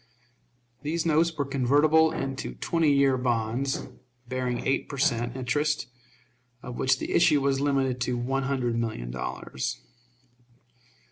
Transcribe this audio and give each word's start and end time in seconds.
These 0.81 1.05
notes 1.05 1.31
were 1.37 1.45
convertible 1.45 2.11
into 2.11 2.55
twenty 2.55 2.91
year 2.91 3.19
bonds, 3.19 3.87
bearing 4.27 4.65
eight 4.65 4.89
per 4.89 4.97
cent. 4.97 5.35
interest, 5.37 5.85
of 6.63 6.75
which 6.75 6.97
the 6.97 7.11
issue 7.11 7.39
was 7.39 7.61
limited 7.61 8.01
to 8.01 8.17
one 8.17 8.45
hundred 8.45 8.75
million 8.75 9.11
dollars. 9.11 9.79